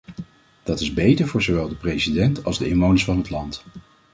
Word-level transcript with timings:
Dat 0.63 0.79
is 0.81 0.93
beter 0.93 1.27
voor 1.27 1.41
zowel 1.41 1.69
de 1.69 1.75
president 1.75 2.43
als 2.45 2.57
de 2.57 2.67
inwoners 2.67 3.03
van 3.05 3.17
het 3.17 3.29
land. 3.29 3.63